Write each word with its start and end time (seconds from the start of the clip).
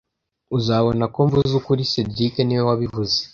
Uzabona 0.57 1.03
ko 1.13 1.19
mvuze 1.27 1.51
ukuri 1.59 1.83
cedric 1.91 2.35
niwe 2.43 2.63
wabivuze 2.69 3.19